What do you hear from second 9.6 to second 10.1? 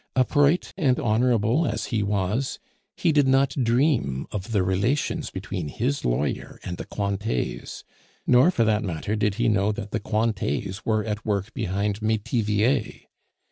that the